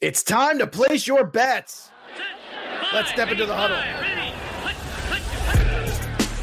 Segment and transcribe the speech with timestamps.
[0.00, 1.90] It's time to place your bets.
[2.94, 3.76] Let's step into the huddle.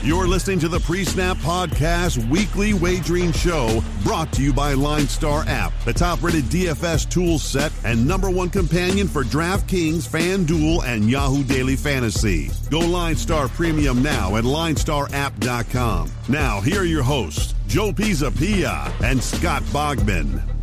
[0.04, 5.08] You're listening to the Pre Snap Podcast weekly wagering show brought to you by Line
[5.08, 10.86] Star App, the top rated DFS tool set and number one companion for DraftKings, FanDuel,
[10.86, 12.52] and Yahoo Daily Fantasy.
[12.70, 16.12] Go Line Star Premium now at linestarapp.com.
[16.30, 20.57] Now, here are your hosts, Joe Pisapia and Scott Bogman.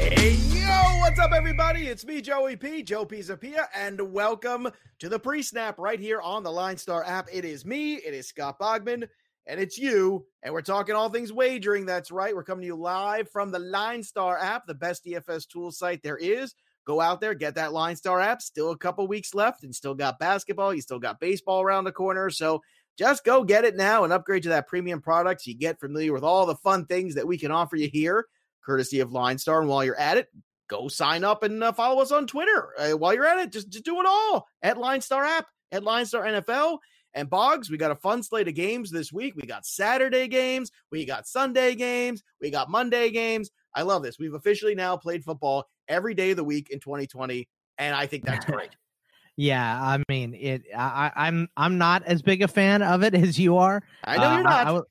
[0.00, 1.88] Hey, yo, what's up, everybody?
[1.88, 4.66] It's me, Joey P, Joe Pisapia, and welcome
[4.98, 7.28] to the pre snap right here on the Line Star app.
[7.30, 9.06] It is me, it is Scott Bogman,
[9.46, 10.24] and it's you.
[10.42, 11.84] And we're talking all things wagering.
[11.84, 12.34] That's right.
[12.34, 16.02] We're coming to you live from the Line Star app, the best DFS tool site
[16.02, 16.54] there is.
[16.86, 18.40] Go out there, get that Line Star app.
[18.40, 20.72] Still a couple weeks left, and still got basketball.
[20.72, 22.30] You still got baseball around the corner.
[22.30, 22.62] So
[22.96, 25.42] just go get it now and upgrade to that premium product.
[25.42, 28.24] So you get familiar with all the fun things that we can offer you here
[28.64, 29.60] courtesy of Line Star.
[29.60, 30.28] And while you're at it,
[30.68, 32.70] go sign up and uh, follow us on Twitter.
[32.78, 35.84] Uh, while you're at it, just, just do it all at Line Star app, at
[35.84, 36.78] Line Star NFL.
[37.14, 39.34] And Boggs, we got a fun slate of games this week.
[39.34, 43.50] We got Saturday games, we got Sunday games, we got Monday games.
[43.74, 44.18] I love this.
[44.18, 48.24] We've officially now played football every day of the week in 2020, and I think
[48.24, 48.70] that's great.
[49.36, 50.62] yeah, I mean it.
[50.76, 53.82] I, I'm I'm not as big a fan of it as you are.
[54.04, 54.66] I know you're not.
[54.66, 54.82] Uh, I, I,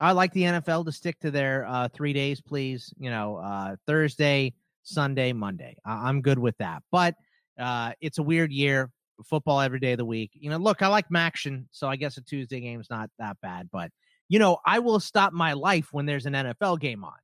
[0.00, 2.92] I like the NFL to stick to their uh, three days, please.
[2.98, 5.76] You know, uh, Thursday, Sunday, Monday.
[5.84, 6.82] I- am good with that.
[6.90, 7.14] But
[7.58, 8.90] uh, it's a weird year.
[9.24, 10.30] Football every day of the week.
[10.34, 13.36] You know, look, I like Maction, so I guess a Tuesday game is not that
[13.42, 13.68] bad.
[13.72, 13.90] But
[14.28, 17.14] you know, I will stop my life when there's an NFL game on.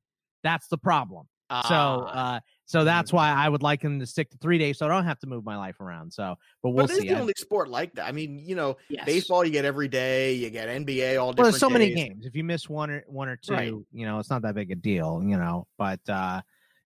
[0.43, 1.27] That's the problem.
[1.67, 4.85] So, uh, so that's why I would like him to stick to three days, so
[4.85, 6.11] I don't have to move my life around.
[6.11, 7.07] So, but we'll but see.
[7.07, 8.07] the only sport like that.
[8.07, 9.05] I mean, you know, yes.
[9.05, 11.27] baseball you get every day, you get NBA all.
[11.27, 11.73] Well, there's so days.
[11.73, 12.25] many games.
[12.25, 13.73] If you miss one or one or two, right.
[13.91, 15.21] you know, it's not that big a deal.
[15.23, 16.41] You know, but uh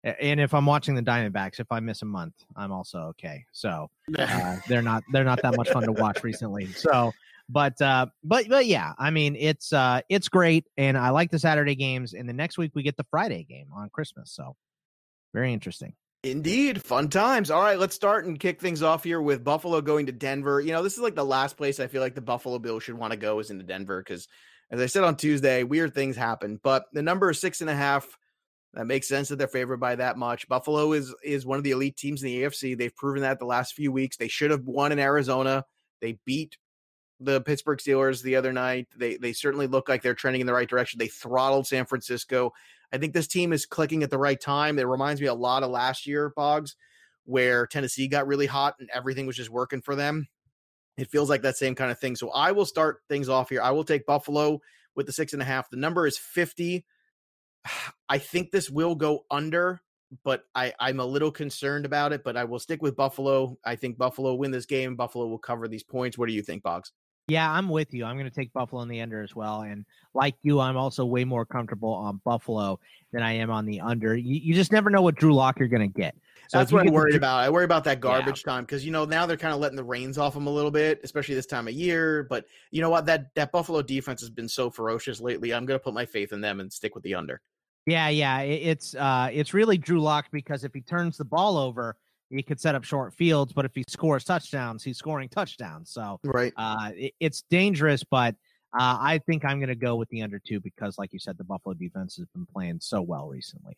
[0.03, 3.45] and if I'm watching the Diamondbacks, if I miss a month, I'm also okay.
[3.51, 6.67] So uh, they're not they're not that much fun to watch recently.
[6.67, 7.11] So,
[7.49, 11.39] but uh, but but yeah, I mean it's uh it's great, and I like the
[11.39, 12.13] Saturday games.
[12.13, 14.55] And the next week we get the Friday game on Christmas, so
[15.37, 15.93] very interesting.
[16.23, 17.51] Indeed, fun times.
[17.51, 20.59] All right, let's start and kick things off here with Buffalo going to Denver.
[20.59, 22.97] You know, this is like the last place I feel like the Buffalo Bills should
[22.97, 24.27] want to go is into Denver because,
[24.71, 26.59] as I said on Tuesday, weird things happen.
[26.63, 28.17] But the number is six and a half.
[28.73, 30.47] That makes sense that they're favored by that much.
[30.47, 32.75] Buffalo is is one of the elite teams in the AFC.
[32.75, 34.17] They've proven that the last few weeks.
[34.17, 35.65] They should have won in Arizona.
[36.01, 36.57] They beat
[37.19, 38.87] the Pittsburgh Steelers the other night.
[38.97, 40.97] They they certainly look like they're trending in the right direction.
[40.97, 42.53] They throttled San Francisco.
[42.91, 44.79] I think this team is clicking at the right time.
[44.79, 46.75] It reminds me a lot of last year, Boggs,
[47.25, 50.27] where Tennessee got really hot and everything was just working for them.
[50.97, 52.15] It feels like that same kind of thing.
[52.15, 53.61] So I will start things off here.
[53.61, 54.61] I will take Buffalo
[54.95, 55.69] with the six and a half.
[55.69, 56.85] The number is 50.
[58.09, 59.81] I think this will go under,
[60.23, 63.57] but I, I'm a little concerned about it, but I will stick with Buffalo.
[63.63, 64.95] I think Buffalo win this game.
[64.95, 66.17] Buffalo will cover these points.
[66.17, 66.91] What do you think, Boggs?
[67.27, 68.05] Yeah, I'm with you.
[68.05, 69.61] I'm going to take Buffalo in the under as well.
[69.61, 72.79] And like you, I'm also way more comfortable on Buffalo
[73.11, 74.15] than I am on the under.
[74.15, 76.15] You, you just never know what Drew Lock you're going to get.
[76.47, 77.39] So that's what I'm worried the, about.
[77.39, 78.53] I worry about that garbage yeah.
[78.53, 80.71] time because you know now they're kind of letting the reins off them a little
[80.71, 82.23] bit, especially this time of year.
[82.23, 83.05] But you know what?
[83.05, 85.53] That that Buffalo defense has been so ferocious lately.
[85.53, 87.41] I'm going to put my faith in them and stick with the under.
[87.85, 88.39] Yeah, yeah.
[88.39, 91.97] It, it's uh, it's really Drew Lock because if he turns the ball over
[92.29, 95.91] he could set up short fields, but if he scores touchdowns, he's scoring touchdowns.
[95.91, 98.35] So right, uh, it, it's dangerous, but
[98.77, 101.37] uh, I think I'm going to go with the under two because, like you said,
[101.37, 103.77] the Buffalo defense has been playing so well recently.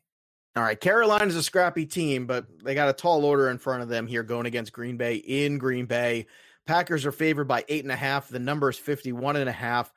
[0.56, 3.90] All right, Carolina's a scrappy team, but they got a tall order in front of
[3.90, 6.26] them here going against Green Bay in Green Bay.
[6.66, 8.30] Packers are favored by eight and a half.
[8.30, 9.92] The number is 51 and a half.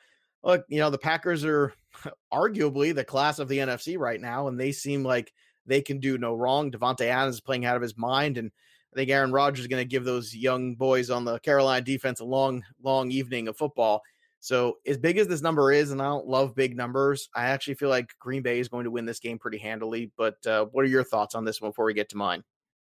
[0.45, 1.73] Look, you know, the Packers are
[2.33, 5.33] arguably the class of the NFC right now, and they seem like
[5.67, 6.71] they can do no wrong.
[6.71, 8.51] Davante Adams is playing out of his mind, and
[8.93, 12.21] I think Aaron Rodgers is going to give those young boys on the Carolina defense
[12.21, 14.03] a long, long evening of football.
[14.41, 17.75] So, as big as this number is, and I don't love big numbers, I actually
[17.75, 20.11] feel like Green Bay is going to win this game pretty handily.
[20.17, 22.43] But uh, what are your thoughts on this one before we get to mine?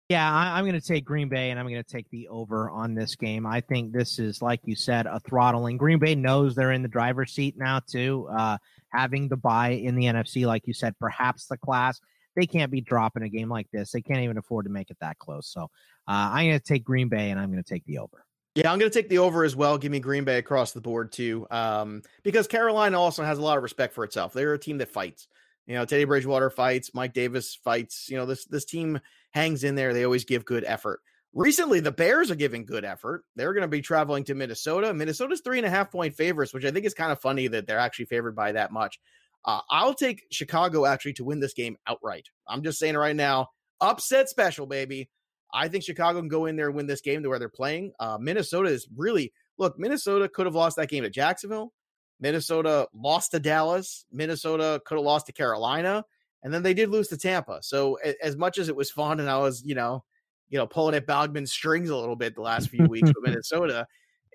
[0.10, 2.70] Yeah, I, am going to take Green Bay and I'm going to take the over
[2.70, 3.48] on this game.
[3.48, 5.78] I think this is, like you said, a throttling.
[5.78, 8.28] Green Bay knows they're in the driver's seat now, too.
[8.32, 12.00] Uh, having the buy in the NFC, like you said, perhaps the class
[12.36, 13.92] they can't be dropping a game like this.
[13.92, 15.48] They can't even afford to make it that close.
[15.48, 15.68] So uh,
[16.08, 18.26] I'm going to take Green Bay and I'm going to take the over.
[18.56, 19.78] Yeah, I'm going to take the over as well.
[19.78, 23.58] Give me Green Bay across the board too, um, because Carolina also has a lot
[23.58, 24.32] of respect for itself.
[24.32, 25.28] They're a team that fights.
[25.68, 28.08] You know, Teddy Bridgewater fights, Mike Davis fights.
[28.10, 29.00] You know, this this team
[29.32, 29.94] hangs in there.
[29.94, 31.02] They always give good effort.
[31.34, 33.26] Recently, the Bears are giving good effort.
[33.36, 34.94] They're going to be traveling to Minnesota.
[34.94, 37.68] Minnesota's three and a half point favorites, which I think is kind of funny that
[37.68, 39.02] they're actually favored by that much.
[39.46, 42.28] Uh, I'll take Chicago actually to win this game outright.
[42.48, 43.50] I'm just saying right now,
[43.80, 45.10] upset special, baby.
[45.54, 47.94] I think Chicago can go in there and win this game to where they're playing.
[48.00, 49.78] Uh, Minnesota is really look.
[49.78, 51.72] Minnesota could have lost that game to Jacksonville.
[52.20, 54.06] Minnesota lost to Dallas.
[54.12, 56.04] Minnesota could have lost to Carolina,
[56.44, 57.60] and then they did lose to Tampa.
[57.62, 60.04] So as much as it was fun, and I was you know,
[60.50, 63.88] you know, pulling at Bogman's strings a little bit the last few weeks with Minnesota.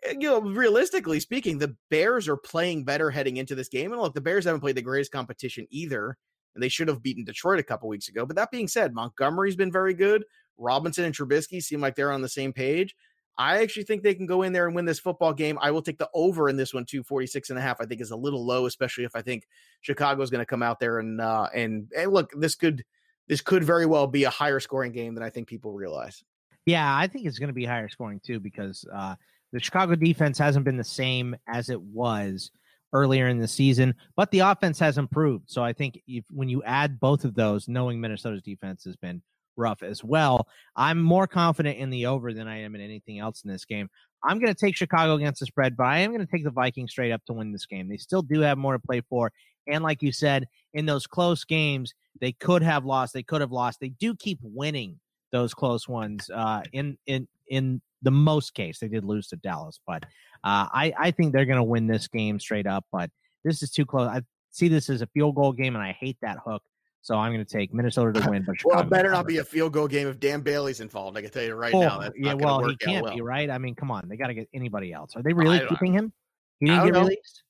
[0.05, 3.93] Eh, you know, realistically speaking, the Bears are playing better heading into this game.
[3.93, 6.17] And look, the Bears haven't played the greatest competition either,
[6.55, 8.26] and they should have beaten Detroit a couple weeks ago.
[8.26, 10.25] But that being said, Montgomery's been very good.
[10.58, 12.94] Robinson and Trubisky seem like they're on the same page.
[13.38, 15.58] I actually think they can go in there and win this football game.
[15.62, 17.02] I will take the over in this one too.
[17.02, 19.47] 46 and a half, I think is a little low, especially if I think
[19.81, 22.85] Chicago's going to come out there and, uh, and, and look, this could,
[23.29, 26.23] this could very well be a higher scoring game than I think people realize.
[26.67, 29.14] Yeah, I think it's going to be higher scoring too because uh,
[29.52, 32.50] the Chicago defense hasn't been the same as it was
[32.93, 35.44] earlier in the season, but the offense has improved.
[35.49, 39.23] So I think if, when you add both of those, knowing Minnesota's defense has been
[39.56, 43.43] rough as well, I'm more confident in the over than I am in anything else
[43.44, 43.88] in this game.
[44.25, 46.50] I'm going to take Chicago against the spread, but I am going to take the
[46.50, 47.88] Vikings straight up to win this game.
[47.88, 49.32] They still do have more to play for.
[49.67, 53.12] And like you said, in those close games, they could have lost.
[53.14, 53.81] They could have lost.
[53.81, 54.99] They do keep winning
[55.32, 56.29] those close ones.
[56.29, 60.05] Uh, in in in the most case, they did lose to Dallas, but
[60.44, 62.85] uh, I I think they're going to win this game straight up.
[62.93, 63.11] But
[63.44, 64.08] this is too close.
[64.08, 66.62] I see this as a field goal game, and I hate that hook.
[67.02, 68.44] So I'm going to take Minnesota to win.
[68.44, 71.17] But well, it better not be a field goal game if Dan Bailey's involved.
[71.17, 72.11] I can tell you right oh, now.
[72.17, 73.14] yeah, well, he can't well.
[73.14, 73.50] be right.
[73.50, 75.17] I mean, come on, they got to get anybody else.
[75.17, 76.12] Are they really keeping him?
[76.58, 77.00] He didn't get know.
[77.00, 77.43] released.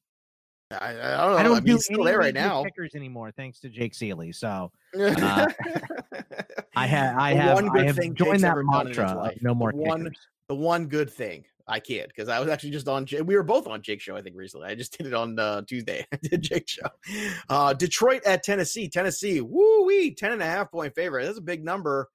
[0.70, 1.36] I, I, don't know.
[1.36, 2.62] I don't I mean, do still there right now.
[2.62, 4.34] Kickers anymore, thanks to Jake Ciely.
[4.34, 5.46] So uh,
[6.76, 9.32] I have, I have, one good I have thing joined that mantra.
[9.40, 10.18] No more one, kickers.
[10.48, 13.06] The one good thing I can't because I was actually just on.
[13.24, 14.68] We were both on Jake show I think recently.
[14.68, 16.06] I just did it on uh, Tuesday.
[16.12, 16.88] I did Jake show.
[17.48, 18.88] Uh, Detroit at Tennessee.
[18.88, 21.26] Tennessee, woo wee, ten and a half point favorite.
[21.26, 22.08] That's a big number.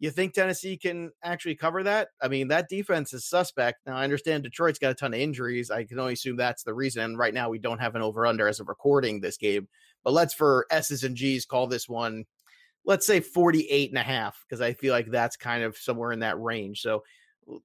[0.00, 2.08] You think Tennessee can actually cover that?
[2.22, 3.80] I mean, that defense is suspect.
[3.86, 5.70] Now, I understand Detroit's got a ton of injuries.
[5.70, 7.02] I can only assume that's the reason.
[7.02, 9.68] And right now, we don't have an over under as of recording this game.
[10.02, 12.24] But let's, for S's and G's, call this one,
[12.86, 16.20] let's say 48 and a half, because I feel like that's kind of somewhere in
[16.20, 16.80] that range.
[16.80, 17.02] So,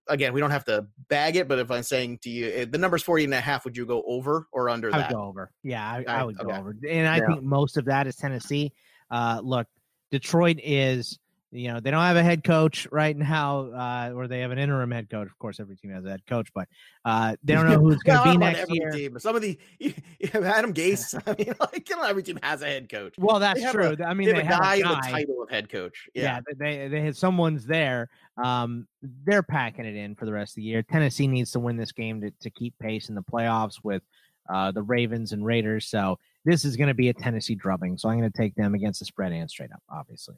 [0.09, 2.77] again, we don't have to bag it, but if I'm saying to you, eh, the
[2.77, 5.11] number's 40 and a half, would you go over or under I that?
[5.11, 5.51] go over.
[5.63, 6.51] Yeah, I, I would okay.
[6.51, 6.75] go over.
[6.89, 7.27] And I yeah.
[7.27, 8.73] think most of that is Tennessee.
[9.09, 9.67] Uh, look,
[10.11, 11.17] Detroit is
[11.55, 14.59] you know they don't have a head coach right now uh, or they have an
[14.59, 15.27] interim head coach.
[15.27, 16.67] Of course every team has a head coach but
[17.05, 18.91] uh, they don't know who's going to be next year.
[18.91, 19.17] team.
[19.19, 22.61] some of the you, you have adam gase i mean like not every team has
[22.61, 23.15] a head coach.
[23.17, 23.95] Well that's true.
[23.99, 26.07] a, i mean they, have, they have a guy, title of head coach.
[26.13, 26.39] Yeah, yeah.
[26.57, 28.09] they, they had someone's there
[28.43, 28.85] um,
[29.25, 30.83] they're packing it in for the rest of the year.
[30.83, 34.01] Tennessee needs to win this game to, to keep pace in the playoffs with
[34.49, 38.07] uh, the ravens and raiders so this is going to be a tennessee drubbing so
[38.07, 40.35] i'm going to take them against the spread and straight up obviously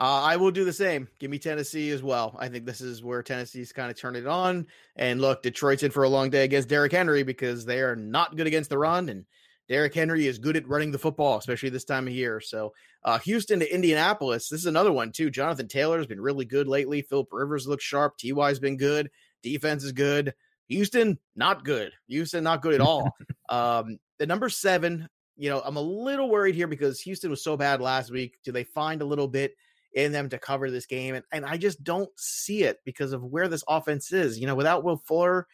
[0.00, 1.08] uh, I will do the same.
[1.20, 2.36] Give me Tennessee as well.
[2.38, 4.66] I think this is where Tennessee's kind of turned it on.
[4.96, 8.36] And look, Detroit's in for a long day against Derrick Henry because they are not
[8.36, 9.08] good against the run.
[9.08, 9.24] And
[9.68, 12.40] Derrick Henry is good at running the football, especially this time of year.
[12.40, 12.72] So,
[13.04, 14.48] uh, Houston to Indianapolis.
[14.48, 15.30] This is another one, too.
[15.30, 17.02] Jonathan Taylor has been really good lately.
[17.02, 18.18] Philip Rivers looks sharp.
[18.18, 19.10] TY's been good.
[19.42, 20.34] Defense is good.
[20.68, 21.92] Houston, not good.
[22.08, 23.14] Houston, not good at all.
[23.48, 27.56] um, the number seven, you know, I'm a little worried here because Houston was so
[27.56, 28.38] bad last week.
[28.44, 29.54] Do they find a little bit?
[29.94, 31.14] In them to cover this game.
[31.14, 34.38] And, and I just don't see it because of where this offense is.
[34.38, 35.46] You know, without Will Fuller,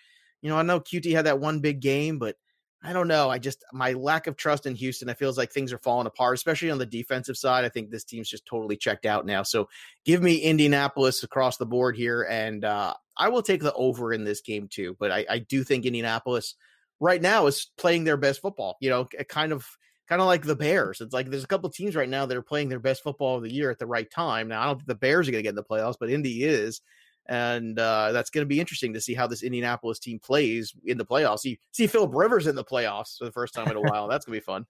[0.43, 2.37] you know, I know QT had that one big game, but
[2.83, 3.29] I don't know.
[3.29, 5.11] I just my lack of trust in Houston.
[5.11, 7.65] I feels like things are falling apart, especially on the defensive side.
[7.65, 9.43] I think this team's just totally checked out now.
[9.43, 9.69] So
[10.07, 14.25] give me Indianapolis across the board here, and uh, I will take the over in
[14.25, 14.97] this game too.
[14.99, 16.55] But I, I do think Indianapolis
[17.01, 18.79] right now is playing their best football.
[18.81, 19.67] You know, kind of
[20.11, 21.01] kind of like the Bears.
[21.01, 23.45] It's like there's a couple teams right now that are playing their best football of
[23.45, 24.49] the year at the right time.
[24.49, 26.43] Now, I don't think the Bears are going to get in the playoffs, but Indy
[26.43, 26.81] is.
[27.29, 30.99] And uh, that's going to be interesting to see how this Indianapolis team plays in
[30.99, 31.41] the playoffs.
[31.41, 34.09] See, see Philip Rivers in the playoffs for the first time in a while.
[34.09, 34.67] That's going to be fun.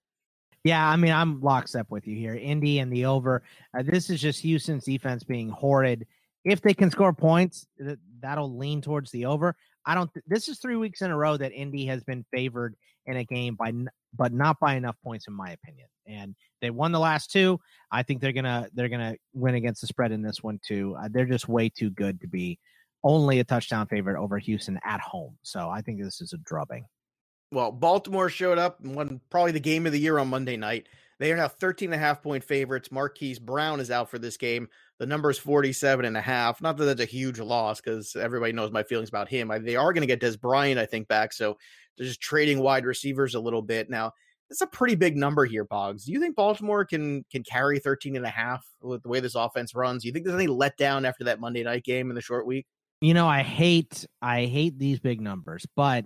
[0.63, 2.35] Yeah, I mean, I'm lockstep with you here.
[2.35, 3.41] Indy and the over.
[3.75, 6.05] Uh, this is just Houston's defense being horrid.
[6.45, 7.65] If they can score points,
[8.19, 9.55] that'll lean towards the over.
[9.87, 10.13] I don't.
[10.13, 13.23] Th- this is three weeks in a row that Indy has been favored in a
[13.23, 13.71] game by
[14.15, 15.87] but not by enough points in my opinion.
[16.07, 17.59] And they won the last two.
[17.91, 20.95] I think they're gonna they're gonna win against the spread in this one too.
[20.99, 22.59] Uh, they're just way too good to be
[23.03, 25.37] only a touchdown favorite over Houston at home.
[25.41, 26.85] So I think this is a drubbing.
[27.51, 30.87] Well, Baltimore showed up and won probably the game of the year on Monday night.
[31.19, 32.91] They are now 13 and a half point favorites.
[32.91, 34.67] Marquise Brown is out for this game.
[34.97, 36.61] The number is 47 and a half.
[36.61, 39.51] Not that that's a huge loss because everybody knows my feelings about him.
[39.51, 41.33] I, they are going to get Dez Bryant, I think, back.
[41.33, 41.57] So
[41.97, 43.89] they're just trading wide receivers a little bit.
[43.89, 44.13] Now,
[44.49, 46.05] That's a pretty big number here, Boggs.
[46.05, 49.35] Do you think Baltimore can can carry 13 and a half with the way this
[49.35, 50.03] offense runs?
[50.03, 52.65] Do you think there's any letdown after that Monday night game in the short week?
[53.01, 56.05] You know, I hate I hate these big numbers, but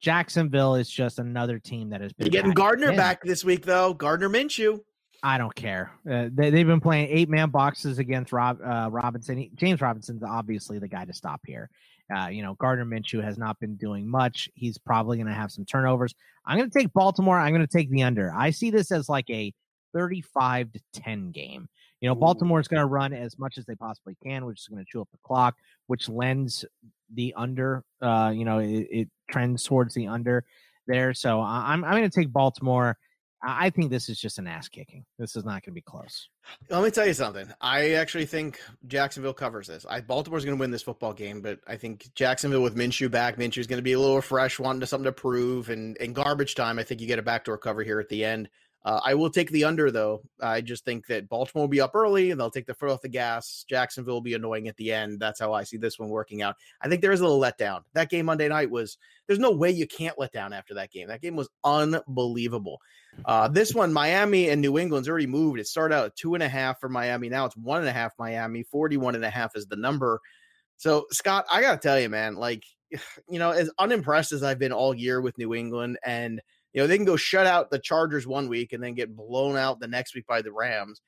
[0.00, 2.26] Jacksonville is just another team that has been.
[2.26, 3.94] You're getting Gardner back this week, though.
[3.94, 4.80] Gardner Minshew.
[5.22, 5.92] I don't care.
[6.10, 9.48] Uh, they, have been playing eight man boxes against Rob uh, Robinson.
[9.54, 11.70] James Robinson's obviously the guy to stop here.
[12.14, 14.48] Uh, you know, Gardner Minshew has not been doing much.
[14.54, 16.14] He's probably going to have some turnovers.
[16.44, 17.38] I'm going to take Baltimore.
[17.38, 18.32] I'm going to take the under.
[18.34, 19.52] I see this as like a
[19.94, 21.68] 35 to 10 game.
[22.00, 24.66] You know, Baltimore is going to run as much as they possibly can, which is
[24.66, 25.54] going to chew up the clock,
[25.86, 26.64] which lends
[27.14, 27.84] the under.
[28.00, 30.44] Uh, you know, it, it trends towards the under
[30.88, 31.14] there.
[31.14, 32.98] So I'm I'm going to take Baltimore.
[33.42, 35.04] I think this is just an ass kicking.
[35.18, 36.28] This is not going to be close.
[36.70, 37.48] Let me tell you something.
[37.60, 39.84] I actually think Jacksonville covers this.
[39.88, 43.36] I Baltimore's going to win this football game, but I think Jacksonville with Minshew back,
[43.36, 46.54] Minshew's going to be a little fresh, wanting to something to prove, and in garbage
[46.54, 48.48] time, I think you get a backdoor cover here at the end.
[48.84, 50.22] Uh, I will take the under though.
[50.40, 53.00] I just think that Baltimore will be up early and they'll take the foot off
[53.00, 53.64] the gas.
[53.68, 55.20] Jacksonville will be annoying at the end.
[55.20, 56.56] That's how I see this one working out.
[56.80, 57.82] I think there is a little letdown.
[57.94, 61.08] That game Monday night was there's no way you can't let down after that game.
[61.08, 62.80] That game was unbelievable.
[63.24, 65.60] Uh, this one, Miami and New England's already moved.
[65.60, 67.28] It started out at two and a half for Miami.
[67.28, 68.64] Now it's one and a half Miami.
[68.64, 70.20] 41 and a half is the number.
[70.78, 72.64] So, Scott, I got to tell you, man, like,
[73.28, 76.40] you know, as unimpressed as I've been all year with New England and–
[76.72, 79.56] you know, they can go shut out the Chargers one week and then get blown
[79.56, 81.00] out the next week by the Rams.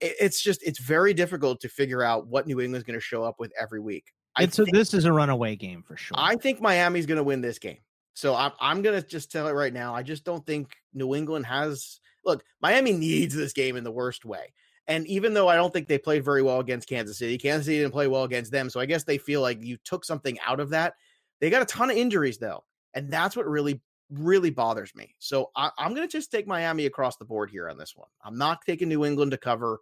[0.00, 3.36] it's just it's very difficult to figure out what New England's going to show up
[3.38, 4.12] with every week.
[4.36, 6.14] I it's think, this is a runaway game for sure.
[6.18, 7.78] I think Miami's going to win this game.
[8.14, 9.94] So I'm I'm going to just tell it right now.
[9.94, 14.24] I just don't think New England has look, Miami needs this game in the worst
[14.24, 14.52] way.
[14.88, 17.78] And even though I don't think they played very well against Kansas City, Kansas City
[17.78, 18.68] didn't play well against them.
[18.68, 20.94] So I guess they feel like you took something out of that.
[21.40, 22.64] They got a ton of injuries though.
[22.94, 23.80] And that's what really
[24.12, 25.14] really bothers me.
[25.18, 28.08] So I, am going to just take Miami across the board here on this one.
[28.24, 29.78] I'm not taking New England to cover.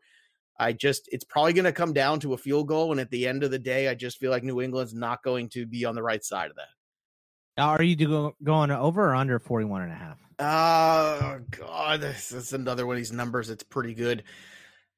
[0.59, 2.93] I just, it's probably going to come down to a field goal.
[2.93, 5.49] And at the end of the day, I just feel like New England's not going
[5.51, 7.63] to be on the right side of that.
[7.63, 10.19] Are you go, going over or under 41 and a half?
[10.39, 12.01] Oh, God.
[12.01, 13.51] This is another one of these numbers.
[13.51, 14.25] It's pretty good.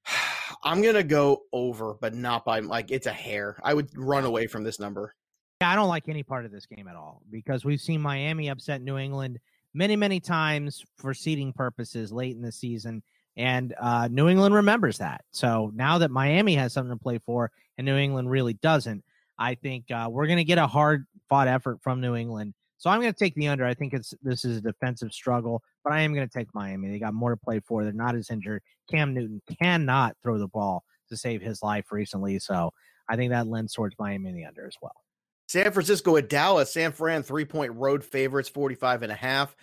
[0.64, 3.56] I'm going to go over, but not by like it's a hair.
[3.64, 5.14] I would run away from this number.
[5.62, 8.82] I don't like any part of this game at all because we've seen Miami upset
[8.82, 9.38] New England
[9.74, 13.02] many, many times for seeding purposes late in the season.
[13.36, 15.24] And uh, New England remembers that.
[15.30, 19.02] So now that Miami has something to play for and New England really doesn't,
[19.38, 22.54] I think uh, we're going to get a hard fought effort from New England.
[22.76, 23.64] So I'm going to take the under.
[23.64, 26.90] I think it's this is a defensive struggle, but I am going to take Miami.
[26.90, 27.84] They got more to play for.
[27.84, 28.62] They're not as injured.
[28.90, 32.72] Cam Newton cannot throw the ball to save his life recently, so
[33.08, 34.96] I think that lends towards Miami in the under as well.
[35.52, 36.72] San Francisco at Dallas.
[36.72, 39.54] San Fran three point road favorites, 45 and a half.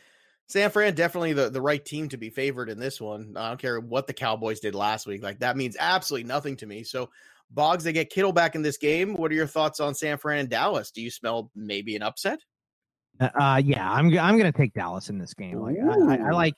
[0.46, 3.34] San Fran definitely the, the right team to be favored in this one.
[3.36, 5.24] I don't care what the Cowboys did last week.
[5.24, 6.84] Like that means absolutely nothing to me.
[6.84, 7.10] So
[7.50, 9.16] Boggs, they get Kittle back in this game.
[9.16, 10.92] What are your thoughts on San Fran and Dallas?
[10.92, 12.40] Do you smell maybe an upset?
[13.20, 15.60] Uh, uh yeah, I'm I'm gonna take Dallas in this game.
[15.60, 16.54] Like I, I, I, like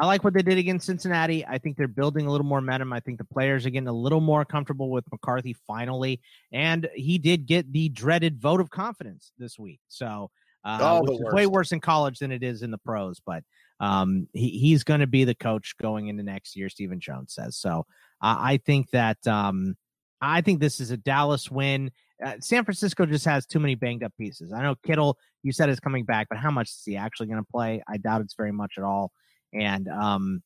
[0.00, 1.44] I like what they did against Cincinnati.
[1.44, 2.90] I think they're building a little more momentum.
[2.90, 7.18] I think the players are getting a little more comfortable with McCarthy finally, and he
[7.18, 9.80] did get the dreaded vote of confidence this week.
[9.88, 10.30] So,
[10.64, 13.20] uh, oh, which is way worse in college than it is in the pros.
[13.24, 13.44] But
[13.78, 16.70] um, he, he's going to be the coach going into next year.
[16.70, 17.84] Stephen Jones says so.
[18.22, 19.76] Uh, I think that um,
[20.22, 21.90] I think this is a Dallas win.
[22.24, 24.50] Uh, San Francisco just has too many banged up pieces.
[24.50, 27.42] I know Kittle, you said is coming back, but how much is he actually going
[27.42, 27.82] to play?
[27.86, 29.12] I doubt it's very much at all
[29.52, 30.42] and um,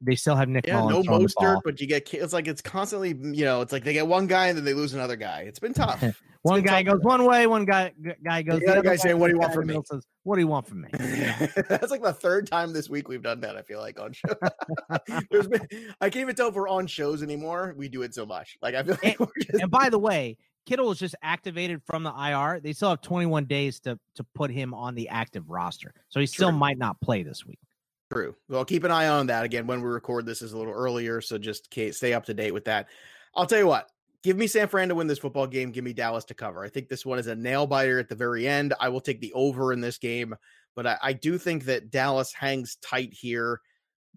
[0.00, 1.06] they still have Nick yeah, Mullens.
[1.06, 4.06] No Mostert, but you get it's like it's constantly you know it's like they get
[4.06, 5.40] one guy and then they lose another guy.
[5.46, 6.02] It's been tough.
[6.40, 6.98] It's one been guy tough.
[6.98, 7.92] goes one way, one guy
[8.24, 8.60] guy goes.
[8.60, 10.68] The other guy saying, "What do you want from me?" Says, "What do you want
[10.68, 13.56] from me?" That's like the third time this week we've done that.
[13.56, 14.28] I feel like on show.
[15.32, 15.66] There's been
[16.00, 17.74] I can't even tell if we're on shows anymore.
[17.76, 18.56] We do it so much.
[18.62, 19.18] Like I feel like.
[19.18, 19.62] And, just...
[19.62, 22.60] and by the way, Kittle is just activated from the IR.
[22.60, 26.26] They still have 21 days to to put him on the active roster, so he
[26.26, 27.58] still might not play this week.
[28.10, 28.34] True.
[28.48, 29.44] Well, keep an eye on that.
[29.44, 32.52] Again, when we record this is a little earlier, so just stay up to date
[32.52, 32.88] with that.
[33.34, 33.90] I'll tell you what.
[34.24, 35.70] Give me San Fran to win this football game.
[35.70, 36.64] Give me Dallas to cover.
[36.64, 38.74] I think this one is a nail biter at the very end.
[38.80, 40.34] I will take the over in this game,
[40.74, 43.60] but I, I do think that Dallas hangs tight here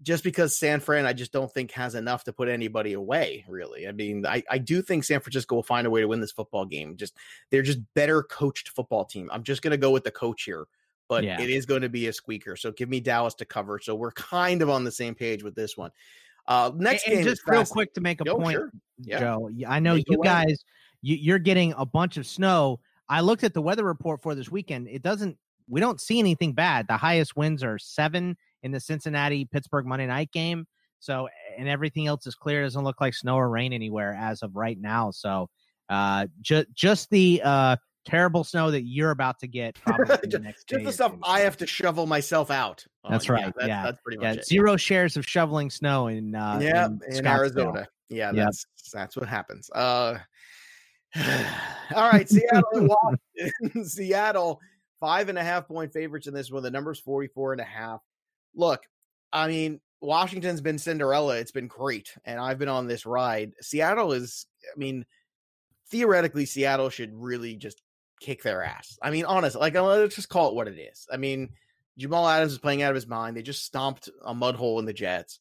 [0.02, 3.86] just because San Fran, I just don't think has enough to put anybody away, really.
[3.86, 6.32] I mean, I, I do think San Francisco will find a way to win this
[6.32, 6.96] football game.
[6.96, 7.14] Just
[7.50, 9.28] they're just better coached football team.
[9.30, 10.66] I'm just gonna go with the coach here
[11.12, 11.38] but yeah.
[11.38, 12.56] it is going to be a squeaker.
[12.56, 13.78] So give me Dallas to cover.
[13.78, 15.90] So we're kind of on the same page with this one.
[16.48, 18.72] Uh, next and, game, just real quick to make a Yo, point, sure.
[18.96, 19.20] yeah.
[19.20, 19.50] Joe.
[19.68, 20.64] I know Make you guys,
[21.02, 22.80] you, you're getting a bunch of snow.
[23.10, 24.88] I looked at the weather report for this weekend.
[24.88, 25.36] It doesn't.
[25.68, 26.86] We don't see anything bad.
[26.88, 30.66] The highest winds are seven in the Cincinnati Pittsburgh Monday night game.
[30.98, 31.28] So,
[31.58, 32.62] and everything else is clear.
[32.62, 35.10] It doesn't look like snow or rain anywhere as of right now.
[35.10, 35.50] So,
[35.90, 39.78] uh, just just the uh, terrible snow that you're about to get
[40.28, 42.84] just, just the stuff I have to shovel myself out.
[43.08, 43.52] That's right.
[43.56, 44.30] that's, yeah, that's pretty yeah.
[44.30, 44.46] much it.
[44.46, 47.86] Zero shares of shoveling snow in uh, yeah, in, in, Arizona.
[48.08, 48.34] Yeah, Yep.
[48.34, 49.70] that's that's what happens.
[49.70, 50.18] Uh,
[51.94, 53.16] all right, Seattle.
[53.84, 54.60] Seattle,
[55.00, 56.62] five and a half point favorites in this one.
[56.62, 58.00] The number's 44 and a half.
[58.54, 58.82] Look,
[59.32, 61.36] I mean, Washington's been Cinderella.
[61.36, 62.14] It's been great.
[62.24, 63.52] And I've been on this ride.
[63.60, 65.06] Seattle is, I mean,
[65.90, 67.82] theoretically, Seattle should really just
[68.22, 68.98] kick their ass.
[69.02, 71.06] I mean, honestly, like, uh, let's just call it what it is.
[71.12, 71.50] I mean,
[71.98, 73.36] Jamal Adams is playing out of his mind.
[73.36, 75.38] They just stomped a mud hole in the Jets.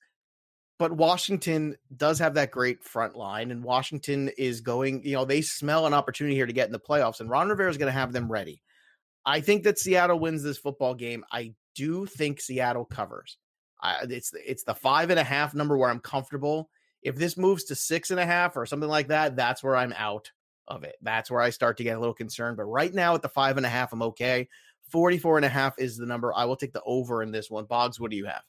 [0.79, 5.41] But Washington does have that great front line, and Washington is going, you know, they
[5.41, 7.99] smell an opportunity here to get in the playoffs, and Ron Rivera is going to
[7.99, 8.63] have them ready.
[9.23, 11.23] I think that Seattle wins this football game.
[11.31, 13.37] I do think Seattle covers.
[13.79, 16.69] I, it's it's the five and a half number where I'm comfortable.
[17.03, 19.93] If this moves to six and a half or something like that, that's where I'm
[19.95, 20.31] out
[20.67, 20.95] of it.
[21.01, 22.57] That's where I start to get a little concerned.
[22.57, 24.47] But right now at the five and a half, I'm okay.
[24.89, 26.33] 44 and a half is the number.
[26.35, 27.65] I will take the over in this one.
[27.65, 28.41] Boggs, what do you have?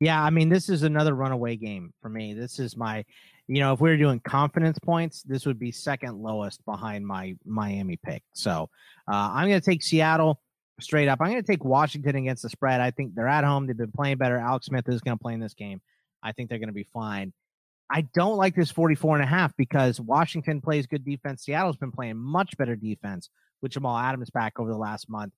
[0.00, 2.34] Yeah, I mean, this is another runaway game for me.
[2.34, 3.04] This is my,
[3.48, 7.34] you know, if we were doing confidence points, this would be second lowest behind my
[7.46, 8.22] Miami pick.
[8.34, 8.68] So
[9.10, 10.40] uh, I'm going to take Seattle
[10.80, 11.20] straight up.
[11.20, 12.80] I'm going to take Washington against the spread.
[12.80, 13.66] I think they're at home.
[13.66, 14.36] They've been playing better.
[14.36, 15.80] Alex Smith is going to play in this game.
[16.22, 17.32] I think they're going to be fine.
[17.90, 21.44] I don't like this 44 and a half because Washington plays good defense.
[21.44, 23.30] Seattle's been playing much better defense
[23.62, 25.32] with Jamal Adams back over the last month.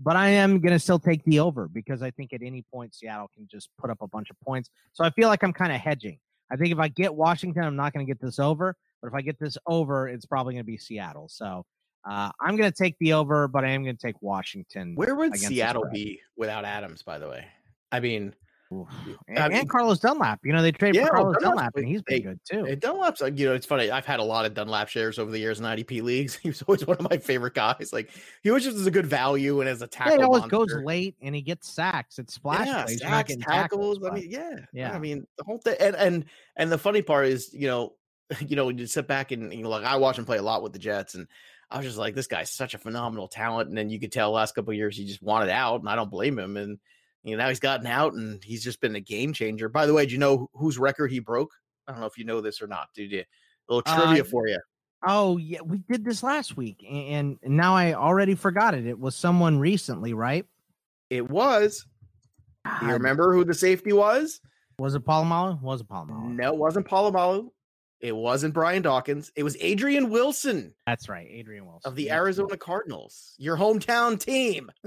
[0.00, 2.94] But I am going to still take the over because I think at any point
[2.94, 4.70] Seattle can just put up a bunch of points.
[4.92, 6.18] So I feel like I'm kind of hedging.
[6.50, 8.76] I think if I get Washington, I'm not going to get this over.
[9.00, 11.28] But if I get this over, it's probably going to be Seattle.
[11.28, 11.64] So
[12.08, 14.94] uh, I'm going to take the over, but I am going to take Washington.
[14.96, 17.46] Where would Seattle be without Adams, by the way?
[17.92, 18.34] I mean,
[18.72, 18.84] I
[19.28, 20.40] And, mean- and Carlos Dunlap.
[20.44, 22.64] You know, they traded Yeah, for Carlos Dunlap, and he's been hey, good too.
[22.64, 23.90] Hey, Dunlap's, uh, you know, it's funny.
[23.90, 26.34] I've had a lot of Dunlap shares over the years in IDP leagues.
[26.42, 27.90] He was always one of my favorite guys.
[27.92, 28.10] Like
[28.42, 30.16] he was just a good value and as a Yeah, tackle.
[30.18, 30.56] he always monster.
[30.76, 32.18] goes late and he gets sacks.
[32.18, 33.00] It's splash yeah, plays.
[33.00, 33.98] Sacks, tackles.
[33.98, 33.98] tackles.
[34.04, 34.92] I mean, yeah, Yeah.
[34.92, 35.76] I mean, the whole thing.
[35.80, 36.24] And and
[36.56, 37.94] and the funny part is, you know,
[38.40, 40.62] you know, you sit back and you know, like I watch him play a lot
[40.62, 41.26] with the Jets, and
[41.70, 43.68] I was just like, this guy's such a phenomenal talent.
[43.68, 45.94] And then you could tell last couple of years he just wanted out, and I
[45.96, 46.56] don't blame him.
[46.56, 46.78] And
[47.24, 49.68] you know, now he's gotten out, and he's just been a game changer.
[49.68, 51.50] By the way, do you know whose record he broke?
[51.88, 52.88] I don't know if you know this or not.
[52.94, 53.24] Dude, a
[53.68, 54.58] little trivia Uh, for you.
[55.06, 58.86] Oh yeah, we did this last week, and, and now I already forgot it.
[58.86, 60.46] It was someone recently, right?
[61.10, 61.86] It was.
[62.80, 64.40] Do you remember who the safety was?
[64.78, 65.60] Was it Polamalu?
[65.60, 66.34] Was it Polamalu?
[66.34, 67.50] No, it wasn't Polamalu.
[68.00, 69.30] It wasn't Brian Dawkins.
[69.36, 74.70] It was Adrian Wilson That's right, Adrian Wilson of the Arizona Cardinals, your hometown team.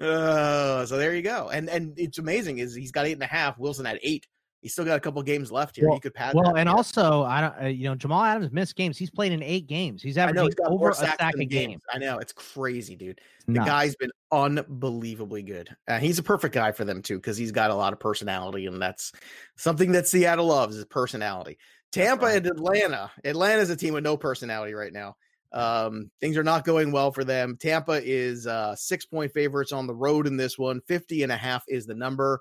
[0.00, 1.48] uh, so there you go.
[1.50, 3.58] And and it's amazing is he's got eight and a half.
[3.58, 4.26] Wilson had eight.
[4.60, 5.86] He's still got a couple games left here.
[5.88, 6.36] Well- he could pad.
[6.36, 6.74] Well, and Yeah.
[6.74, 8.96] also I don't, uh, you know, Jamal Adams missed games.
[8.96, 10.02] He's played in eight games.
[10.02, 11.48] He's averaging he's over a sack a game.
[11.70, 11.82] games.
[11.92, 13.20] I know it's crazy, dude.
[13.48, 15.68] The guy's been unbelievably good.
[15.88, 18.66] Uh, he's a perfect guy for them too because he's got a lot of personality,
[18.66, 19.10] and that's
[19.56, 21.58] something that Seattle loves is personality.
[21.90, 22.36] Tampa right.
[22.36, 23.10] and Atlanta.
[23.24, 25.16] Atlanta's a team with no personality right now.
[25.52, 27.56] Um, things are not going well for them.
[27.60, 30.80] Tampa is uh, six point favorites on the road in this one.
[30.88, 32.40] 50 and a half is the number.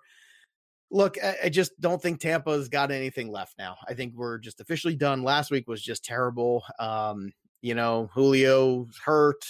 [0.90, 3.78] Look, I, I just don't think Tampa's got anything left now.
[3.88, 5.24] I think we're just officially done.
[5.24, 6.64] Last week was just terrible.
[6.80, 9.44] Um, you know, Julio's hurt.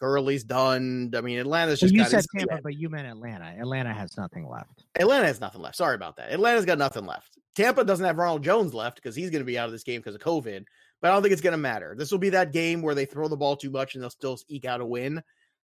[0.00, 1.12] Gurley's done.
[1.16, 3.54] I mean, Atlanta's Well, just you got said Tampa, but you meant Atlanta.
[3.58, 4.84] Atlanta has nothing left.
[4.98, 5.76] Atlanta has nothing left.
[5.76, 6.30] Sorry about that.
[6.32, 7.38] Atlanta's got nothing left.
[7.54, 10.00] Tampa doesn't have Ronald Jones left because he's going to be out of this game
[10.00, 10.64] because of COVID.
[11.04, 11.94] But I don't think it's going to matter.
[11.94, 14.38] This will be that game where they throw the ball too much and they'll still
[14.48, 15.22] eke out a win.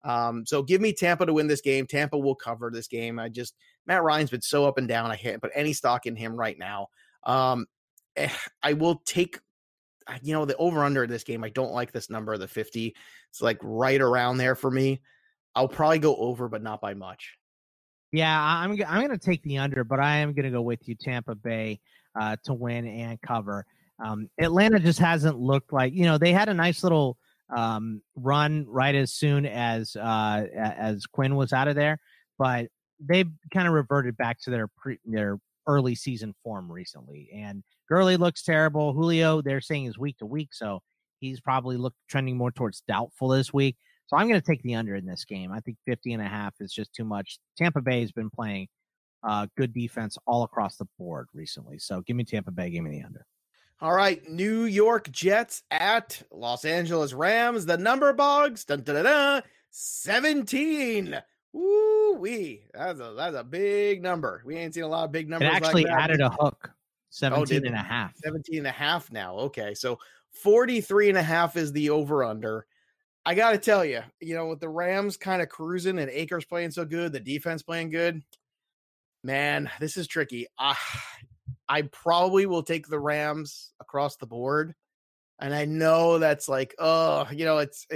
[0.03, 1.87] Um, so give me Tampa to win this game.
[1.87, 3.17] Tampa will cover this game.
[3.17, 3.55] I just
[3.87, 5.09] Matt Ryan's been so up and down.
[5.09, 6.87] I can't put any stock in him right now.
[7.23, 7.65] Um,
[8.17, 8.27] eh,
[8.61, 9.39] I will take
[10.21, 11.45] you know the over under this game.
[11.45, 12.93] I don't like this number, of the 50.
[13.29, 14.99] It's like right around there for me.
[15.55, 17.37] I'll probably go over, but not by much.
[18.11, 20.89] Yeah, I'm I'm going to take the under, but I am going to go with
[20.89, 21.79] you, Tampa Bay,
[22.19, 23.65] uh, to win and cover.
[24.03, 27.17] Um, Atlanta just hasn't looked like you know they had a nice little
[27.55, 31.99] um, run right as soon as uh, as Quinn was out of there,
[32.37, 32.67] but
[32.99, 37.29] they've kind of reverted back to their pre- their early season form recently.
[37.33, 38.93] And Gurley looks terrible.
[38.93, 40.81] Julio, they're saying is week to week, so
[41.19, 43.77] he's probably look trending more towards doubtful this week.
[44.07, 45.51] So I'm going to take the under in this game.
[45.53, 47.39] I think 50 and a half is just too much.
[47.57, 48.67] Tampa Bay has been playing
[49.23, 51.79] uh, good defense all across the board recently.
[51.79, 53.25] So give me Tampa Bay, give me the under.
[53.81, 57.65] All right, New York Jets at Los Angeles Rams.
[57.65, 61.19] The number Boggs, dun, dun, dun, dun, 17.
[61.51, 62.61] Woo wee.
[62.75, 64.43] That's a that's a big number.
[64.45, 65.49] We ain't seen a lot of big numbers.
[65.49, 66.69] It actually like added a hook,
[67.09, 68.15] 17 did and a half.
[68.17, 69.35] 17 and a half now.
[69.35, 69.73] Okay.
[69.73, 69.97] So
[70.29, 72.67] 43 and a half is the over under.
[73.25, 76.45] I got to tell you, you know, with the Rams kind of cruising and Akers
[76.45, 78.21] playing so good, the defense playing good,
[79.23, 80.47] man, this is tricky.
[80.57, 80.75] I,
[81.71, 84.75] I probably will take the Rams across the board.
[85.39, 87.87] And I know that's like, oh, you know, it's,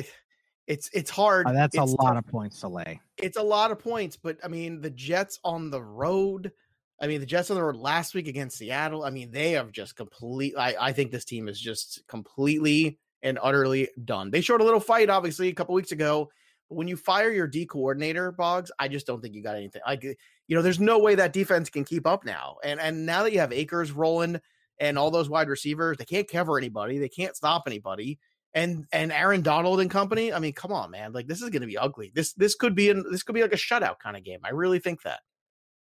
[0.65, 1.45] it's, it's hard.
[1.45, 3.01] Uh, that's a lot tough of points to lay.
[3.17, 6.53] it's a lot of points, but I mean, the Jets on the road.
[7.01, 9.03] I mean, the Jets on the road last week against Seattle.
[9.03, 10.53] I mean, they have just complete.
[10.57, 14.31] I, I think this team is just completely and utterly done.
[14.31, 16.29] They showed a little fight, obviously, a couple weeks ago.
[16.69, 19.81] But when you fire your D coordinator, Boggs, I just don't think you got anything.
[19.85, 22.57] Like, you know, there's no way that defense can keep up now.
[22.63, 24.39] And and now that you have Akers rolling
[24.79, 26.97] and all those wide receivers, they can't cover anybody.
[26.97, 28.19] They can't stop anybody
[28.55, 30.33] and and Aaron Donald and company.
[30.33, 31.11] I mean, come on, man!
[31.11, 32.11] Like this is going to be ugly.
[32.15, 34.39] This this could be an, this could be like a shutout kind of game.
[34.43, 35.19] I really think that.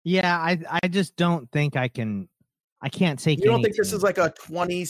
[0.04, 2.28] Yeah, I I just don't think I can.
[2.80, 3.38] I can't take.
[3.38, 4.86] You don't any think this is like a twenty,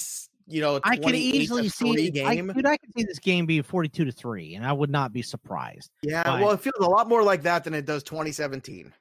[0.46, 2.52] you know, I could easily see it- I, game?
[2.52, 5.20] dude, I could see this game be forty-two to three, and I would not be
[5.20, 5.90] surprised.
[6.02, 8.94] yeah, but- well, it feels a lot more like that than it does 2017.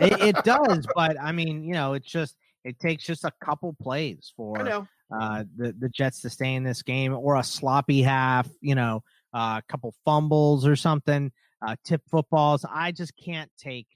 [0.00, 3.74] It, it does, but I mean, you know, it's just it takes just a couple
[3.80, 4.86] plays for know.
[5.14, 9.02] uh, the the Jets to stay in this game, or a sloppy half, you know,
[9.34, 11.32] uh, a couple fumbles or something,
[11.66, 12.64] uh, tip footballs.
[12.70, 13.86] I just can't take,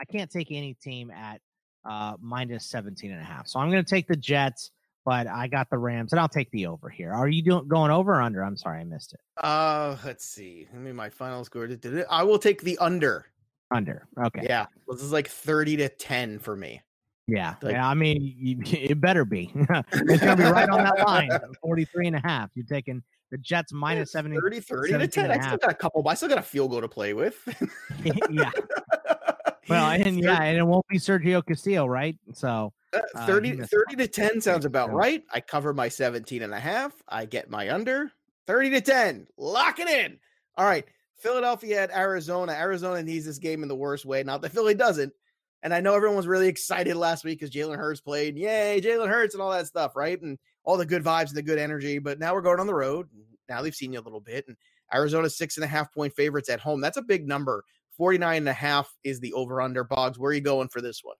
[0.00, 1.40] I can't take any team at
[1.88, 3.48] uh, minus 17 and a half.
[3.48, 4.70] So I'm going to take the Jets,
[5.04, 7.12] but I got the Rams, and I'll take the over here.
[7.12, 8.44] Are you doing going over or under?
[8.44, 9.20] I'm sorry, I missed it.
[9.42, 10.68] Uh, let's see.
[10.72, 11.66] Let me my final score.
[11.66, 12.06] Did it?
[12.10, 13.26] I will take the under.
[13.72, 14.06] Under.
[14.18, 14.46] Okay.
[14.48, 16.80] Yeah, this is like 30 to 10 for me.
[17.28, 17.54] Yeah.
[17.62, 19.50] Like- yeah I mean, it better be.
[19.54, 21.30] it's going to be right on that line
[21.62, 22.50] 43 and a half.
[22.54, 24.36] You're taking the Jets minus 70.
[24.40, 25.24] 30, 30 to 10.
[25.30, 26.02] and I still got a couple.
[26.02, 27.36] but I still got a field goal to play with.
[28.30, 28.50] yeah.
[29.68, 32.18] Well, and yeah, and it won't be Sergio Castillo, right?
[32.34, 35.22] So, Uh, Uh, 30, he missed 30 to 10 sounds about right.
[35.32, 36.92] I cover my 17 and a half.
[37.08, 38.10] I get my under
[38.46, 39.28] 30 to 10.
[39.38, 40.18] Lock it in.
[40.58, 40.84] All right.
[41.22, 42.52] Philadelphia at Arizona.
[42.52, 44.22] Arizona needs this game in the worst way.
[44.22, 45.12] Not that Philly doesn't.
[45.62, 48.36] And I know everyone was really excited last week because Jalen Hurts played.
[48.36, 50.20] Yay, Jalen Hurts and all that stuff, right?
[50.20, 51.98] And all the good vibes and the good energy.
[51.98, 53.08] But now we're going on the road.
[53.48, 54.46] Now they've seen you a little bit.
[54.48, 54.56] And
[54.92, 56.80] Arizona's six and a half point favorites at home.
[56.80, 57.64] That's a big number.
[57.96, 59.84] 49 and a half is the over under.
[59.84, 61.16] Boggs, where are you going for this one?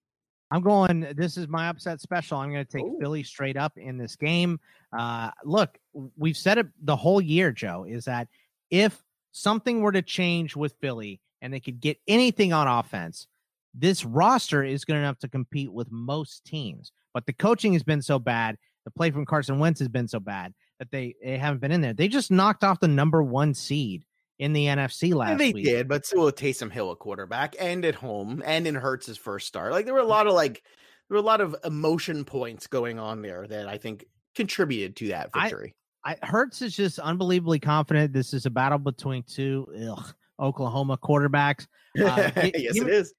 [0.50, 1.06] I'm going.
[1.16, 2.38] This is my upset special.
[2.38, 2.98] I'm going to take Ooh.
[3.00, 4.58] Philly straight up in this game.
[4.96, 5.78] Uh, look,
[6.16, 8.28] we've said it the whole year, Joe, is that
[8.70, 9.02] if
[9.32, 13.26] something were to change with Philly and they could get anything on offense,
[13.74, 16.92] this roster is good enough to compete with most teams.
[17.12, 20.20] But the coaching has been so bad, the play from Carson Wentz has been so
[20.20, 21.94] bad that they, they haven't been in there.
[21.94, 24.04] They just knocked off the number one seed
[24.38, 25.64] in the NFC last And they week.
[25.64, 29.46] did, but still with Taysom Hill a quarterback and at home and in Hurts's first
[29.46, 29.72] start.
[29.72, 30.08] Like there were a mm.
[30.08, 30.62] lot of like
[31.08, 35.08] there were a lot of emotion points going on there that I think contributed to
[35.08, 35.74] that victory.
[36.04, 38.12] I Hurts is just unbelievably confident.
[38.12, 41.66] This is a battle between two ugh, Oklahoma quarterbacks.
[41.98, 43.10] Uh, yes, give it me-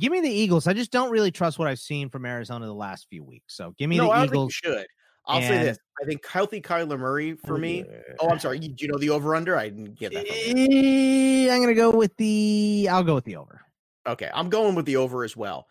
[0.00, 0.66] Give me the Eagles.
[0.66, 3.54] I just don't really trust what I've seen from Arizona the last few weeks.
[3.54, 4.54] So give me No, the I Eagles.
[4.54, 4.86] should.
[5.26, 5.78] I'll say this.
[6.02, 7.84] I think healthy Kyler Murray for me.
[8.18, 8.58] Oh, I'm sorry.
[8.58, 9.56] You, do you know the over under?
[9.56, 10.24] I didn't get that.
[10.28, 12.88] Eh, I'm gonna go with the.
[12.90, 13.60] I'll go with the over.
[14.06, 15.66] Okay, I'm going with the over as well.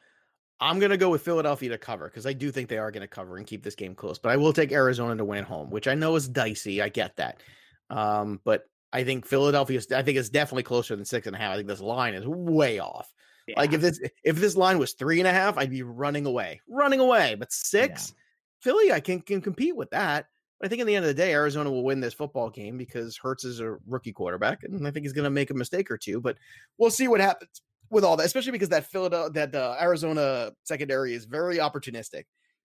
[0.62, 3.02] I'm going to go with Philadelphia to cover because I do think they are going
[3.02, 4.20] to cover and keep this game close.
[4.20, 6.82] But I will take Arizona to win home, which I know is dicey.
[6.82, 7.42] I get that,
[7.90, 9.78] um, but I think Philadelphia.
[9.80, 11.54] is- I think it's definitely closer than six and a half.
[11.54, 13.12] I think this line is way off.
[13.58, 16.62] Like if this if this line was three and a half, I'd be running away,
[16.70, 17.36] running away.
[17.36, 18.14] But six,
[18.62, 20.28] Philly, I can can compete with that.
[20.60, 22.78] But I think in the end of the day, Arizona will win this football game
[22.78, 25.90] because Hurts is a rookie quarterback, and I think he's going to make a mistake
[25.90, 26.22] or two.
[26.22, 26.38] But
[26.78, 31.14] we'll see what happens with all that, especially because that Philadelphia, that uh, Arizona secondary
[31.14, 32.24] is very opportunistic.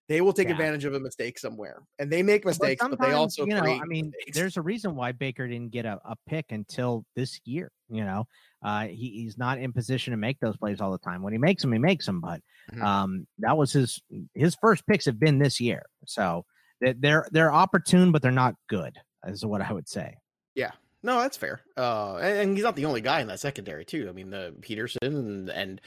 [0.09, 0.53] They will take Yeah.
[0.53, 3.83] advantage of a mistake somewhere, and they make mistakes, but, they also you know, I
[3.85, 4.37] mean, mistakes.
[4.37, 7.69] there's a reason why Baker didn't get a, a pick until this year.
[7.89, 8.25] You know,
[8.63, 11.21] uh, he, he's not in position to make those plays all the time.
[11.23, 12.21] When he makes them, he makes them.
[12.21, 12.39] But
[12.73, 12.81] Mhm.
[12.81, 14.01] um, that was his
[14.33, 15.83] his first picks have been this year.
[16.05, 16.45] So
[16.79, 18.95] they- they're they're opportune, but they're not good.
[19.25, 20.15] Is what I would say.
[21.07, 21.61] No, that's fair.
[21.77, 24.07] Uh, and, and he's not the only guy in that secondary too.
[24.09, 25.81] I mean, the Peterson and, and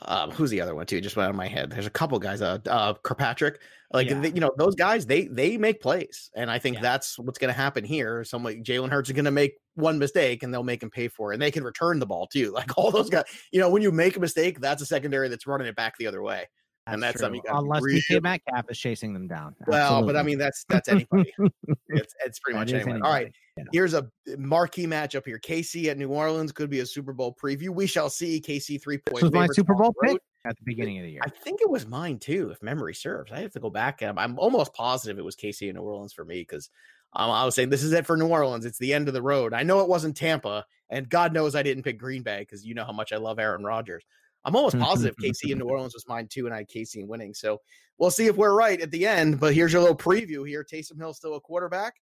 [0.00, 1.02] uh, who's the other one too?
[1.02, 1.70] Just went out of my head.
[1.70, 2.40] There's a couple guys.
[2.40, 3.60] Uh, uh Kirkpatrick.
[3.92, 4.20] Like Yeah.
[4.20, 6.82] they- you know, those guys they they make plays, and I think Yeah.
[6.82, 8.24] that's what's going to happen here.
[8.24, 11.30] Somebody Jalen Hurts is going to make one mistake, and they'll make him pay for
[11.30, 12.52] it, and they can return the ball too.
[12.54, 13.24] Like all those guys.
[13.52, 16.06] You know, when you make a mistake, that's a secondary that's running it back the
[16.06, 16.46] other way.
[16.92, 17.20] And that's true.
[17.26, 19.54] something unless really- DK Metcalf is chasing them down.
[19.66, 21.32] Well, but I mean that's that's anybody.
[21.88, 23.02] it's it's pretty That much anyone.
[23.02, 23.64] All right, know.
[23.72, 25.38] here's a marquee matchup here.
[25.38, 27.70] KC at New Orleans could be a Super Bowl preview.
[27.70, 28.40] We shall see.
[28.40, 29.22] KC three This point.
[29.22, 30.12] was my Super Bowl road.
[30.12, 31.20] pick at the beginning of the year.
[31.24, 33.32] I think it was mine too, if memory serves.
[33.32, 34.02] I have to go back.
[34.02, 36.70] I'm, I'm almost positive it was KC and New Orleans for me because
[37.14, 38.64] um, I was saying this is it for New Orleans.
[38.64, 39.52] It's the end of the road.
[39.54, 42.74] I know it wasn't Tampa, and God knows I didn't pick Green Bay because you
[42.74, 44.04] know how much I love Aaron Rodgers.
[44.44, 47.34] I'm almost positive KC in New Orleans was mine too, and I had KC winning.
[47.34, 47.60] So
[47.98, 49.40] we'll see if we're right at the end.
[49.40, 50.64] But here's your little preview here.
[50.64, 51.94] Taysom Hill still a quarterback.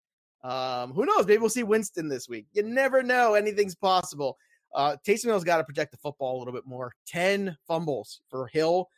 [0.44, 1.26] Um, who knows?
[1.26, 2.46] Maybe we'll see Winston this week.
[2.52, 3.34] You never know.
[3.34, 4.36] Anything's possible.
[4.74, 6.92] Uh, Taysom Hill's got to protect the football a little bit more.
[7.06, 8.88] 10 fumbles for Hill,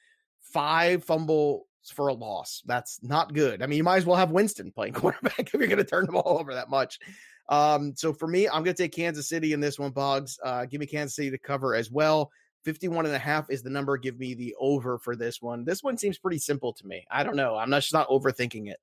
[0.41, 2.63] five fumbles for a loss.
[2.67, 3.63] That's not good.
[3.63, 6.07] I mean, you might as well have Winston playing quarterback if you're going to turn
[6.07, 6.99] the ball over that much.
[7.49, 10.39] Um, so for me, I'm going to take Kansas City in this one, Boggs.
[10.45, 12.31] Uh, give me Kansas City to cover as well.
[12.69, 13.97] 51 and a half is the number.
[13.97, 15.65] Give me the over for this one.
[15.65, 17.03] This one seems pretty simple to me.
[17.11, 17.57] I don't know.
[17.57, 18.77] I'm not just not overthinking it.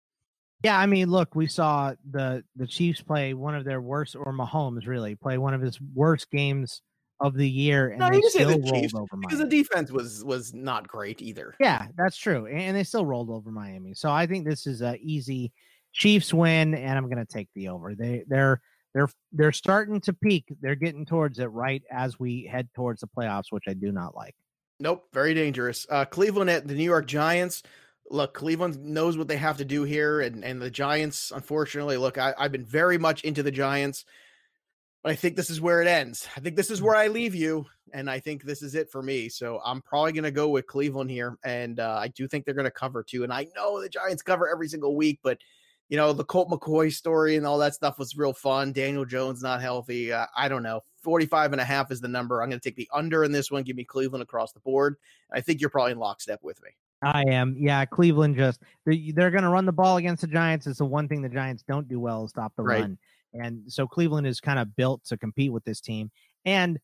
[0.64, 4.34] Yeah, I mean, look, we saw the the Chiefs play one of their worst, or
[4.34, 6.82] Mahomes really play one of his worst games
[7.20, 9.38] of the year, and No, they you can say still the rolled Chiefs, over Because
[9.38, 11.54] the defense was was not great either.
[11.60, 13.94] Yeah, that's true, and and they still rolled over Miami.
[13.94, 15.52] So I think this is a easy
[15.94, 17.94] Chiefs win, and I'm going to take the over.
[17.94, 18.62] They they're
[18.96, 20.46] they're they're starting to peak.
[20.62, 24.16] They're getting towards it right as we head towards the playoffs, which I do not
[24.16, 24.34] like.
[24.80, 25.86] Nope, very dangerous.
[25.90, 27.62] Uh, Cleveland at the New York Giants.
[28.10, 32.18] Look, Cleveland knows what they have to do here, and and the Giants, unfortunately, look,
[32.18, 34.06] I, I've been very much into the Giants,
[35.04, 36.28] but I think this is where it ends.
[36.38, 39.02] I think this is where I leave you, and I think this is it for
[39.02, 39.28] me.
[39.28, 42.54] So I'm probably going to go with Cleveland here, and uh, I do think they're
[42.54, 43.24] going to cover too.
[43.24, 45.38] And I know the Giants cover every single week, but
[45.90, 48.72] you know the Colt McCoy story and all that stuff was real fun.
[48.72, 50.12] Daniel Jones not healthy.
[50.12, 50.82] Uh, I don't know.
[51.02, 52.42] 45 and a half is the number.
[52.42, 53.62] I'm going to take the under in this one.
[53.64, 54.96] Give me Cleveland across the board.
[55.32, 56.70] I think you're probably in lockstep with me.
[57.04, 57.56] I am.
[57.60, 60.66] Yeah, Cleveland just they- they're going to run the ball against the Giants.
[60.66, 62.82] It's the one thing the Giants don't do well is stop the Right.
[62.82, 62.98] run.
[63.34, 66.10] And so Cleveland is kind of built to compete with this team.
[66.46, 66.80] And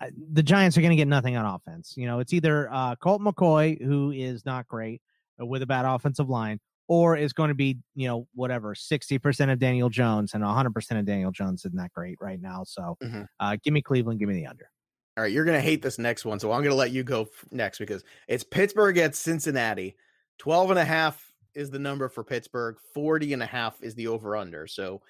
[0.00, 1.94] uh, the Giants are going to get nothing on offense.
[1.96, 5.02] You know, it's either uh, Colt McCoy, who is not great
[5.38, 9.52] uh, with a bad offensive line, or it's going to be, you know, whatever, 60%
[9.52, 12.64] of Daniel Jones and 100% of Daniel Jones isn't that great right now.
[12.64, 13.28] So Mhm.
[13.38, 14.68] uh, give me Cleveland, give me the under.
[15.16, 17.04] All right, you're going to hate this next one, so I'm going to let you
[17.04, 19.96] go f- next because it's Pittsburgh at Cincinnati.
[20.38, 22.76] 12 and a half is the number for Pittsburgh.
[22.92, 24.66] 40 and a half is the over under.
[24.66, 25.02] So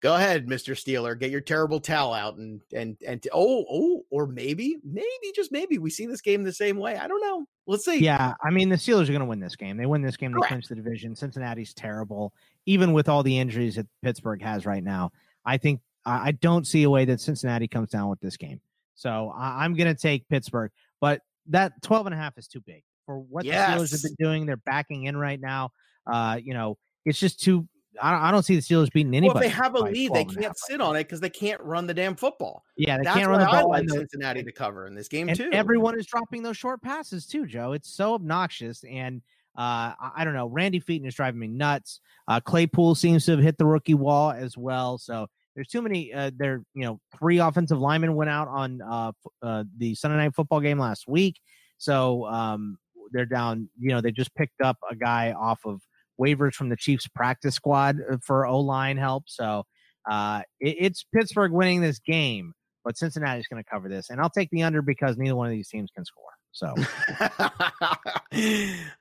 [0.00, 0.74] go ahead, Mr.
[0.74, 5.52] Steeler, get your terrible towel out and and and oh, oh, or maybe, maybe just
[5.52, 6.96] maybe we see this game the same way.
[6.96, 7.46] I don't know.
[7.66, 7.98] Let's see.
[7.98, 9.76] Yeah, I mean the Steelers are going to win this game.
[9.76, 10.48] They win this game, they Correct.
[10.48, 11.16] clinch the division.
[11.16, 12.32] Cincinnati's terrible,
[12.66, 15.10] even with all the injuries that Pittsburgh has right now.
[15.44, 18.60] I think I I don't see a way that Cincinnati comes down with this game.
[18.94, 22.60] So I, I'm going to take Pittsburgh, but that 12 and a half is too
[22.60, 24.44] big for what the Steelers have been doing.
[24.44, 25.70] They're backing in right now.
[26.06, 27.66] Uh, you know, it's just too.
[28.00, 30.24] I don't, I don't see the Steelers beating Well, if they have a lead, they
[30.24, 32.64] can't sit on it because they can't run the damn football.
[32.76, 33.70] Yeah, they That's can't run the I ball.
[33.70, 35.50] like Cincinnati to cover in this game and too.
[35.52, 37.72] everyone is dropping those short passes too, Joe.
[37.72, 39.22] It's so obnoxious, and
[39.56, 40.46] uh, I, I don't know.
[40.46, 42.00] Randy Fichtner is driving me nuts.
[42.28, 44.98] Uh, Claypool seems to have hit the rookie wall as well.
[44.98, 46.12] So there's too many.
[46.12, 50.34] Uh, there, you know, three offensive linemen went out on uh, uh, the Sunday night
[50.34, 51.40] football game last week.
[51.78, 52.78] So um,
[53.10, 53.68] they're down.
[53.80, 55.80] You know, they just picked up a guy off of
[56.20, 59.24] waivers from the Chiefs practice squad uh, for O line help.
[59.26, 59.64] So
[60.10, 62.54] uh, it, it's Pittsburgh winning this game
[62.88, 65.52] but Cincinnati's going to cover this, and I'll take the under because neither one of
[65.52, 66.37] these teams can score.
[66.58, 66.74] So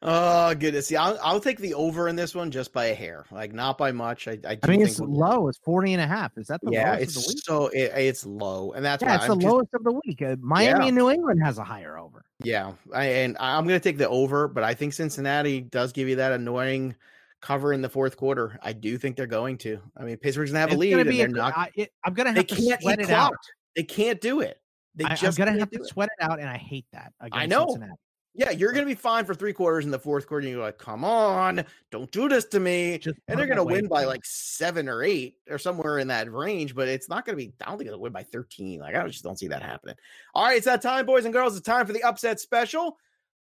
[0.04, 0.86] oh goodness!
[0.88, 3.80] See, I'll, I'll take the over in this one just by a hair, like not
[3.80, 4.28] by much.
[4.28, 5.48] I, I, I mean, think it's we'll- low.
[5.48, 6.38] It's 40 and a half.
[6.38, 7.38] Is that the yeah, lowest of the week?
[7.38, 9.84] it's so it, it's low, and that's Yeah, why it's the I'm just- lowest of
[9.84, 10.22] the week.
[10.22, 10.86] Uh, Miami Yeah.
[10.90, 12.26] and New England has a higher over.
[12.44, 16.08] Yeah, I, and I'm going to take the over, but I think Cincinnati does give
[16.08, 16.94] you that annoying
[17.42, 18.60] cover in the fourth quarter.
[18.62, 19.80] I do think they're going to.
[19.98, 21.58] I mean, Pittsburgh's going to have a lead, gonna and they're a- not.
[21.58, 21.72] I,
[22.06, 23.34] I'm going to They have to can't sweat eat it out.
[23.76, 24.62] They can't do it.
[24.98, 25.86] They I, am just going to have to it.
[25.86, 27.14] sweat it out, and I hate that.
[27.32, 27.68] I know.
[27.68, 27.94] Cincinnati.
[28.38, 30.48] Yeah, you're going to be fine for three quarters in the fourth quarter.
[30.48, 33.00] You're like, come on, don't do this to me.
[33.00, 36.32] Just and they're going to win by like seven or eight or somewhere in that
[36.32, 37.52] range, but it's not going to be.
[37.62, 38.80] I don't think it'll win by 13.
[38.80, 39.96] Like, I just don't see that happening.
[40.36, 41.58] All right, it's that time, boys and girls.
[41.58, 42.98] It's time for the upset special.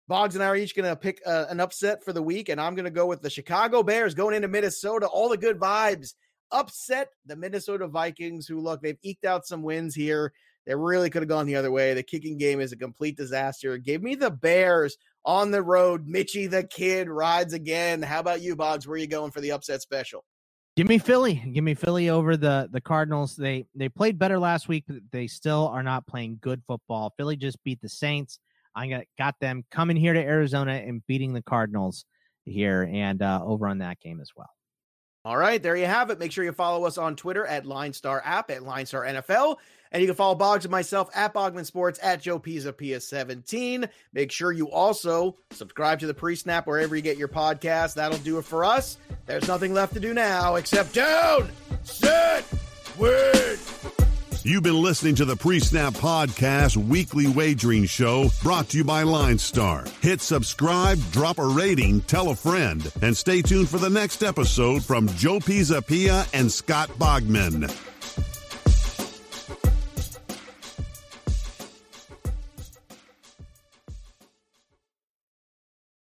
[0.09, 2.59] Boggs and I are each going to pick uh, an upset for the week, and
[2.59, 5.07] I'm going to go with the Chicago Bears going into Minnesota.
[5.07, 6.15] All the good vibes.
[6.53, 10.33] Upset the Minnesota Vikings, who look, they've eked out some wins here.
[10.67, 11.95] They really could have gone the other way.
[11.95, 13.79] The kicking game is a complete disaster.
[13.79, 16.09] Give me the Bears on the road.
[16.09, 18.03] Mitchie the kid rides again.
[18.03, 18.87] How about you, Boggs?
[18.87, 20.25] Where are you going for the upset special?
[20.77, 21.35] Give me Philly.
[21.53, 23.37] Give me Philly over the the Cardinals.
[23.37, 27.15] They they played better last week, but they still are not playing good football.
[27.17, 28.41] Philly just beat the Saints.
[28.75, 32.05] I got got them coming here to Arizona and beating the Cardinals
[32.45, 34.51] here and uh, over on that game as well.
[35.25, 36.21] All right, there you have it.
[36.21, 39.57] Make sure you follow us on Twitter at LineStar App at LineStar NFL.
[39.93, 43.89] And you can follow Boggs and myself at Bogman Sports at Joe Pisa PS17.
[44.13, 47.95] Make sure you also subscribe to the pre snap wherever you get your podcast.
[47.95, 48.99] That'll do it for us.
[49.27, 51.51] There's nothing left to do now except down,
[51.83, 52.45] sit,
[52.99, 53.59] win.
[54.47, 59.03] You've been listening to the Pre Snap Podcast Weekly Wagering Show brought to you by
[59.03, 59.85] Line Star.
[60.03, 64.85] Hit subscribe, drop a rating, tell a friend, and stay tuned for the next episode
[64.85, 67.69] from Joe Pisapia and Scott Bogman.